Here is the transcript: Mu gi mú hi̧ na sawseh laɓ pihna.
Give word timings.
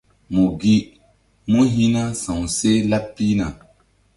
Mu 0.33 0.45
gi 0.59 0.77
mú 1.49 1.59
hi̧ 1.73 1.87
na 1.93 2.03
sawseh 2.21 2.79
laɓ 2.91 3.03
pihna. 3.15 3.47